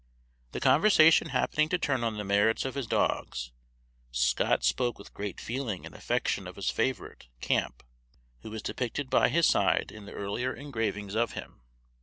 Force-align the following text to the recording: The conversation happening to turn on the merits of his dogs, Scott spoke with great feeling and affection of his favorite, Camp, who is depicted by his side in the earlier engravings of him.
The 0.53 0.59
conversation 0.59 1.29
happening 1.29 1.69
to 1.69 1.77
turn 1.77 2.03
on 2.03 2.17
the 2.17 2.23
merits 2.23 2.65
of 2.65 2.73
his 2.73 2.87
dogs, 2.87 3.51
Scott 4.11 4.63
spoke 4.63 4.97
with 4.97 5.13
great 5.13 5.39
feeling 5.39 5.85
and 5.85 5.93
affection 5.93 6.47
of 6.47 6.55
his 6.55 6.71
favorite, 6.71 7.27
Camp, 7.39 7.83
who 8.41 8.51
is 8.51 8.63
depicted 8.63 9.11
by 9.11 9.29
his 9.29 9.45
side 9.45 9.91
in 9.91 10.05
the 10.07 10.13
earlier 10.13 10.55
engravings 10.55 11.13
of 11.13 11.33
him. 11.33 11.61